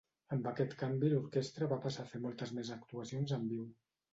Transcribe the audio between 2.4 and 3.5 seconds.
més actuacions en